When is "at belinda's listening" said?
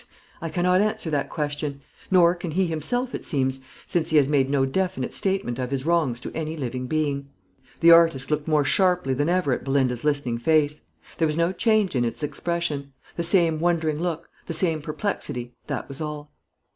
9.51-10.39